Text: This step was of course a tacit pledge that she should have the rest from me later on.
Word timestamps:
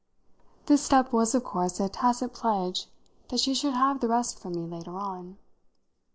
This 0.65 0.81
step 0.81 1.13
was 1.13 1.35
of 1.35 1.43
course 1.43 1.79
a 1.79 1.87
tacit 1.87 2.33
pledge 2.33 2.87
that 3.29 3.39
she 3.39 3.53
should 3.53 3.75
have 3.75 3.99
the 3.99 4.07
rest 4.07 4.39
from 4.39 4.53
me 4.55 4.65
later 4.65 4.97
on. 4.97 5.37